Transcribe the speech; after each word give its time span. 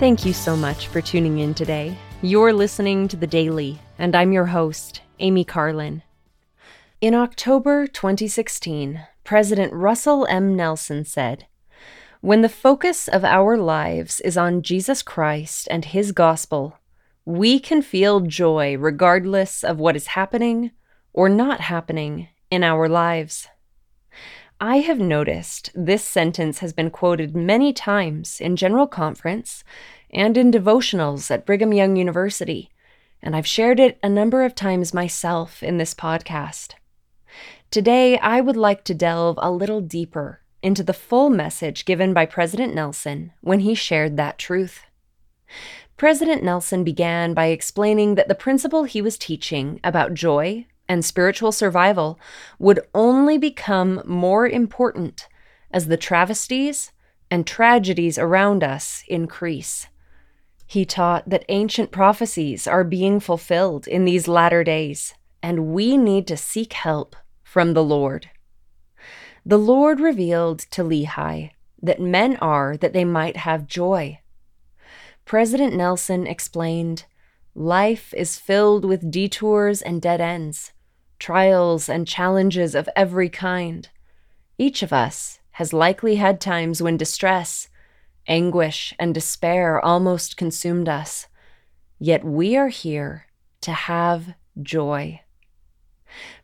Thank 0.00 0.24
you 0.24 0.32
so 0.32 0.56
much 0.56 0.86
for 0.86 1.02
tuning 1.02 1.40
in 1.40 1.52
today. 1.52 1.94
You're 2.22 2.54
listening 2.54 3.06
to 3.08 3.18
The 3.18 3.26
Daily, 3.26 3.78
and 3.98 4.16
I'm 4.16 4.32
your 4.32 4.46
host, 4.46 5.02
Amy 5.18 5.44
Carlin. 5.44 6.02
In 7.02 7.14
October 7.14 7.86
2016, 7.86 9.02
President 9.24 9.74
Russell 9.74 10.26
M. 10.30 10.56
Nelson 10.56 11.04
said, 11.04 11.48
When 12.22 12.40
the 12.40 12.48
focus 12.48 13.08
of 13.08 13.26
our 13.26 13.58
lives 13.58 14.20
is 14.20 14.38
on 14.38 14.62
Jesus 14.62 15.02
Christ 15.02 15.68
and 15.70 15.84
His 15.84 16.12
gospel, 16.12 16.78
we 17.26 17.60
can 17.60 17.82
feel 17.82 18.20
joy 18.20 18.78
regardless 18.78 19.62
of 19.62 19.78
what 19.78 19.96
is 19.96 20.06
happening 20.06 20.70
or 21.12 21.28
not 21.28 21.60
happening 21.60 22.28
in 22.50 22.64
our 22.64 22.88
lives. 22.88 23.48
I 24.62 24.80
have 24.80 24.98
noticed 24.98 25.70
this 25.74 26.04
sentence 26.04 26.58
has 26.58 26.74
been 26.74 26.90
quoted 26.90 27.34
many 27.34 27.72
times 27.72 28.42
in 28.42 28.56
General 28.56 28.86
Conference 28.86 29.64
and 30.10 30.36
in 30.36 30.50
devotionals 30.50 31.30
at 31.30 31.46
Brigham 31.46 31.72
Young 31.72 31.96
University, 31.96 32.68
and 33.22 33.34
I've 33.34 33.46
shared 33.46 33.80
it 33.80 33.98
a 34.02 34.08
number 34.10 34.44
of 34.44 34.54
times 34.54 34.92
myself 34.92 35.62
in 35.62 35.78
this 35.78 35.94
podcast. 35.94 36.74
Today, 37.70 38.18
I 38.18 38.42
would 38.42 38.56
like 38.56 38.84
to 38.84 38.94
delve 38.94 39.38
a 39.40 39.50
little 39.50 39.80
deeper 39.80 40.42
into 40.62 40.82
the 40.82 40.92
full 40.92 41.30
message 41.30 41.86
given 41.86 42.12
by 42.12 42.26
President 42.26 42.74
Nelson 42.74 43.32
when 43.40 43.60
he 43.60 43.74
shared 43.74 44.18
that 44.18 44.38
truth. 44.38 44.82
President 45.96 46.42
Nelson 46.42 46.84
began 46.84 47.32
by 47.32 47.46
explaining 47.46 48.14
that 48.16 48.28
the 48.28 48.34
principle 48.34 48.84
he 48.84 49.00
was 49.00 49.16
teaching 49.16 49.80
about 49.82 50.12
joy 50.12 50.66
and 50.90 51.04
spiritual 51.04 51.52
survival 51.52 52.18
would 52.58 52.80
only 52.96 53.38
become 53.38 54.02
more 54.04 54.48
important 54.48 55.28
as 55.70 55.86
the 55.86 55.96
travesties 55.96 56.90
and 57.30 57.46
tragedies 57.46 58.18
around 58.18 58.64
us 58.64 59.04
increase. 59.06 59.86
He 60.66 60.84
taught 60.84 61.28
that 61.30 61.44
ancient 61.48 61.92
prophecies 61.92 62.66
are 62.66 62.82
being 62.82 63.20
fulfilled 63.20 63.86
in 63.86 64.04
these 64.04 64.26
latter 64.26 64.64
days, 64.64 65.14
and 65.40 65.68
we 65.68 65.96
need 65.96 66.26
to 66.26 66.36
seek 66.36 66.72
help 66.72 67.14
from 67.44 67.72
the 67.72 67.84
Lord. 67.84 68.28
The 69.46 69.58
Lord 69.58 70.00
revealed 70.00 70.58
to 70.72 70.82
Lehi 70.82 71.52
that 71.80 72.00
men 72.00 72.34
are 72.38 72.76
that 72.76 72.92
they 72.92 73.04
might 73.04 73.36
have 73.36 73.68
joy. 73.68 74.18
President 75.24 75.72
Nelson 75.72 76.26
explained 76.26 77.04
Life 77.54 78.12
is 78.12 78.40
filled 78.40 78.84
with 78.84 79.10
detours 79.10 79.82
and 79.82 80.02
dead 80.02 80.20
ends 80.20 80.72
trials 81.20 81.88
and 81.88 82.08
challenges 82.08 82.74
of 82.74 82.88
every 82.96 83.28
kind. 83.28 83.88
Each 84.58 84.82
of 84.82 84.92
us 84.92 85.38
has 85.52 85.72
likely 85.72 86.16
had 86.16 86.40
times 86.40 86.82
when 86.82 86.96
distress, 86.96 87.68
anguish, 88.26 88.94
and 88.98 89.14
despair 89.14 89.78
almost 89.78 90.36
consumed 90.36 90.88
us. 90.88 91.28
Yet 91.98 92.24
we 92.24 92.56
are 92.56 92.68
here 92.68 93.26
to 93.60 93.72
have 93.72 94.34
joy. 94.60 95.20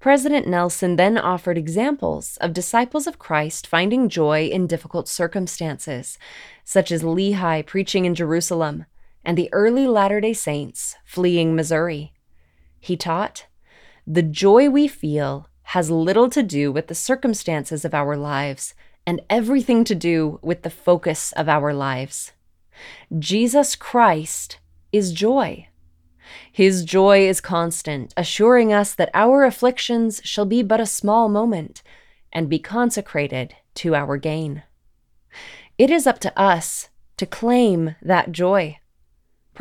President 0.00 0.48
Nelson 0.48 0.96
then 0.96 1.16
offered 1.16 1.56
examples 1.56 2.36
of 2.38 2.52
disciples 2.52 3.06
of 3.06 3.18
Christ 3.18 3.66
finding 3.66 4.08
joy 4.08 4.46
in 4.46 4.66
difficult 4.66 5.06
circumstances, 5.08 6.18
such 6.64 6.90
as 6.90 7.02
Lehi 7.02 7.64
preaching 7.64 8.04
in 8.04 8.14
Jerusalem 8.14 8.86
and 9.24 9.38
the 9.38 9.52
early 9.52 9.86
Latter 9.86 10.20
day 10.20 10.32
Saints 10.32 10.96
fleeing 11.04 11.54
Missouri. 11.54 12.12
He 12.80 12.96
taught 12.96 13.46
the 14.06 14.22
joy 14.22 14.68
we 14.68 14.88
feel 14.88 15.48
has 15.62 15.90
little 15.90 16.28
to 16.30 16.42
do 16.42 16.72
with 16.72 16.88
the 16.88 16.94
circumstances 16.94 17.84
of 17.84 17.94
our 17.94 18.16
lives 18.16 18.74
and 19.06 19.20
everything 19.30 19.84
to 19.84 19.94
do 19.94 20.38
with 20.42 20.62
the 20.62 20.70
focus 20.70 21.32
of 21.32 21.48
our 21.48 21.72
lives. 21.72 22.32
Jesus 23.18 23.76
Christ 23.76 24.58
is 24.92 25.12
joy. 25.12 25.68
His 26.50 26.84
joy 26.84 27.26
is 27.26 27.40
constant, 27.40 28.12
assuring 28.16 28.72
us 28.72 28.94
that 28.94 29.10
our 29.14 29.44
afflictions 29.44 30.20
shall 30.24 30.46
be 30.46 30.62
but 30.62 30.80
a 30.80 30.86
small 30.86 31.28
moment 31.28 31.82
and 32.32 32.48
be 32.48 32.58
consecrated 32.58 33.54
to 33.74 33.94
our 33.94 34.16
gain. 34.16 34.62
It 35.78 35.90
is 35.90 36.06
up 36.06 36.18
to 36.20 36.38
us 36.38 36.88
to 37.16 37.26
claim 37.26 37.96
that 38.02 38.32
joy. 38.32 38.78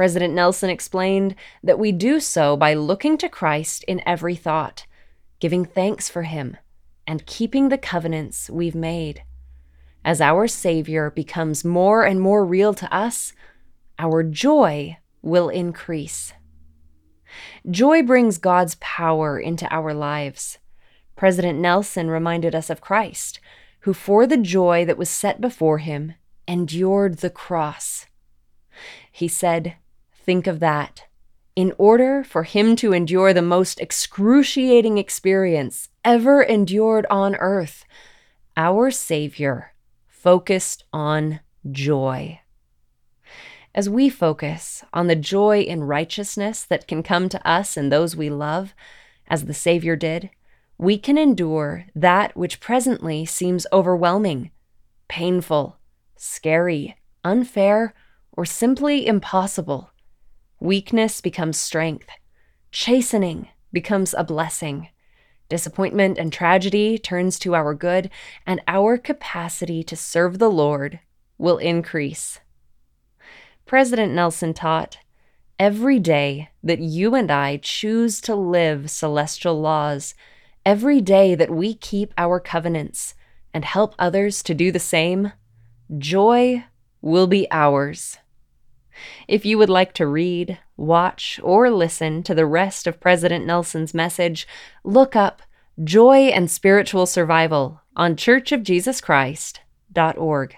President 0.01 0.33
Nelson 0.33 0.71
explained 0.71 1.35
that 1.61 1.77
we 1.77 1.91
do 1.91 2.19
so 2.19 2.57
by 2.57 2.73
looking 2.73 3.19
to 3.19 3.29
Christ 3.29 3.83
in 3.83 4.01
every 4.03 4.35
thought, 4.35 4.87
giving 5.39 5.63
thanks 5.63 6.09
for 6.09 6.23
him, 6.23 6.57
and 7.05 7.23
keeping 7.27 7.69
the 7.69 7.77
covenants 7.77 8.49
we've 8.49 8.73
made. 8.73 9.21
As 10.03 10.19
our 10.19 10.47
Savior 10.47 11.11
becomes 11.11 11.63
more 11.63 12.03
and 12.03 12.19
more 12.19 12.43
real 12.43 12.73
to 12.73 12.91
us, 12.91 13.33
our 13.99 14.23
joy 14.23 14.97
will 15.21 15.49
increase. 15.49 16.33
Joy 17.69 18.01
brings 18.01 18.39
God's 18.39 18.77
power 18.79 19.39
into 19.39 19.71
our 19.71 19.93
lives. 19.93 20.57
President 21.15 21.59
Nelson 21.59 22.09
reminded 22.09 22.55
us 22.55 22.71
of 22.71 22.81
Christ, 22.81 23.39
who, 23.81 23.93
for 23.93 24.25
the 24.25 24.37
joy 24.37 24.83
that 24.83 24.97
was 24.97 25.11
set 25.11 25.39
before 25.39 25.77
him, 25.77 26.15
endured 26.47 27.19
the 27.19 27.29
cross. 27.29 28.07
He 29.11 29.27
said, 29.27 29.75
Think 30.23 30.47
of 30.47 30.59
that. 30.59 31.05
In 31.55 31.73
order 31.77 32.23
for 32.23 32.43
him 32.43 32.75
to 32.77 32.93
endure 32.93 33.33
the 33.33 33.41
most 33.41 33.79
excruciating 33.79 34.97
experience 34.97 35.89
ever 36.05 36.41
endured 36.41 37.05
on 37.09 37.35
earth, 37.35 37.85
our 38.55 38.91
Savior 38.91 39.73
focused 40.07 40.83
on 40.93 41.39
joy. 41.69 42.39
As 43.73 43.89
we 43.89 44.09
focus 44.09 44.83
on 44.93 45.07
the 45.07 45.15
joy 45.15 45.61
in 45.61 45.83
righteousness 45.83 46.63
that 46.63 46.87
can 46.87 47.03
come 47.03 47.27
to 47.29 47.47
us 47.47 47.75
and 47.75 47.91
those 47.91 48.15
we 48.15 48.29
love, 48.29 48.75
as 49.27 49.45
the 49.45 49.53
Savior 49.53 49.95
did, 49.95 50.29
we 50.77 50.97
can 50.97 51.17
endure 51.17 51.85
that 51.95 52.35
which 52.35 52.59
presently 52.59 53.25
seems 53.25 53.67
overwhelming, 53.71 54.51
painful, 55.07 55.77
scary, 56.15 56.97
unfair, 57.23 57.93
or 58.33 58.45
simply 58.45 59.07
impossible. 59.07 59.89
Weakness 60.61 61.21
becomes 61.21 61.57
strength. 61.59 62.07
Chastening 62.71 63.47
becomes 63.73 64.13
a 64.15 64.23
blessing. 64.23 64.89
Disappointment 65.49 66.19
and 66.19 66.31
tragedy 66.31 66.99
turns 66.99 67.39
to 67.39 67.55
our 67.55 67.73
good, 67.73 68.11
and 68.45 68.61
our 68.67 68.99
capacity 68.99 69.81
to 69.81 69.95
serve 69.95 70.37
the 70.37 70.51
Lord 70.51 70.99
will 71.39 71.57
increase. 71.57 72.41
President 73.65 74.13
Nelson 74.13 74.53
taught 74.53 74.99
Every 75.57 75.97
day 75.97 76.51
that 76.61 76.77
you 76.79 77.15
and 77.15 77.31
I 77.31 77.57
choose 77.57 78.21
to 78.21 78.35
live 78.35 78.91
celestial 78.91 79.59
laws, 79.59 80.13
every 80.63 81.01
day 81.01 81.33
that 81.33 81.49
we 81.49 81.73
keep 81.73 82.13
our 82.19 82.39
covenants 82.39 83.15
and 83.51 83.65
help 83.65 83.95
others 83.97 84.43
to 84.43 84.53
do 84.53 84.71
the 84.71 84.77
same, 84.77 85.31
joy 85.97 86.65
will 87.01 87.25
be 87.25 87.47
ours. 87.49 88.19
If 89.27 89.45
you 89.45 89.57
would 89.57 89.69
like 89.69 89.93
to 89.93 90.07
read, 90.07 90.59
watch, 90.77 91.39
or 91.43 91.69
listen 91.69 92.23
to 92.23 92.35
the 92.35 92.45
rest 92.45 92.87
of 92.87 92.99
President 92.99 93.45
Nelson's 93.45 93.93
message, 93.93 94.45
look 94.83 95.15
up 95.15 95.41
Joy 95.83 96.27
and 96.27 96.51
Spiritual 96.51 97.05
Survival 97.05 97.81
on 97.95 98.15
churchofjesuschrist.org. 98.15 100.55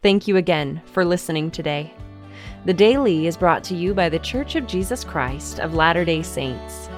Thank 0.00 0.28
you 0.28 0.36
again 0.36 0.80
for 0.86 1.04
listening 1.04 1.50
today. 1.50 1.92
The 2.64 2.74
Daily 2.74 3.26
is 3.26 3.36
brought 3.36 3.64
to 3.64 3.74
you 3.74 3.94
by 3.94 4.08
The 4.08 4.18
Church 4.18 4.56
of 4.56 4.66
Jesus 4.66 5.04
Christ 5.04 5.60
of 5.60 5.74
Latter 5.74 6.04
day 6.04 6.22
Saints. 6.22 6.88